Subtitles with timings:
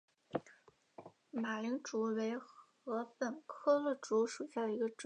[1.31, 4.95] 马岭竹为禾本科簕竹属下的一个种。